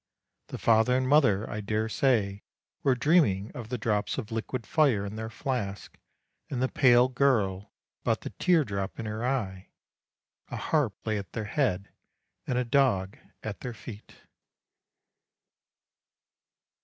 The 0.47 0.57
father 0.57 0.97
and 0.97 1.07
mother, 1.07 1.47
I 1.47 1.61
dare 1.61 1.87
say, 1.87 2.41
were 2.81 2.95
dreaming 2.95 3.51
of 3.53 3.69
the 3.69 3.77
drops 3.77 4.17
of 4.17 4.31
liquid 4.31 4.65
fire 4.65 5.05
in 5.05 5.15
their 5.15 5.29
flask, 5.29 5.95
and 6.49 6.59
the 6.59 6.67
pale 6.67 7.07
girl 7.07 7.71
about 8.01 8.21
the 8.21 8.31
tear 8.31 8.65
drop 8.65 8.97
in 8.99 9.05
her 9.05 9.23
eye; 9.23 9.67
a 10.49 10.55
harp 10.57 10.95
lay 11.05 11.19
at 11.19 11.33
their 11.33 11.45
head, 11.45 11.89
and 12.47 12.57
a 12.57 12.65
dog 12.65 13.19
at 13.43 13.59
their 13.59 13.75
feet." 13.75 14.15